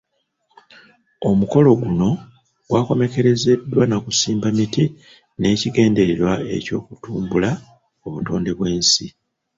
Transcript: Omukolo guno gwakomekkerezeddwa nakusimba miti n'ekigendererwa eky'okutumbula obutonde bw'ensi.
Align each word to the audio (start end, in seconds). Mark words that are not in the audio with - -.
Omukolo 1.29 1.69
guno 1.81 2.09
gwakomekkerezeddwa 2.69 3.83
nakusimba 3.87 4.47
miti 4.57 4.85
n'ekigendererwa 5.39 6.33
eky'okutumbula 6.57 7.51
obutonde 8.05 8.51
bw'ensi. 8.57 9.05